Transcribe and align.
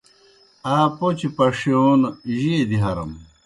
آ 0.73 0.75
پوْچہ 0.97 1.29
پݜِیون 1.35 2.01
جیئے 2.37 2.61
دیْ 2.69 2.77
ہرَم؟ 2.83 3.11